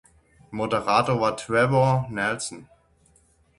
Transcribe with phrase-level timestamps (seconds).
[0.49, 2.67] Moderator war Trevor Nelson.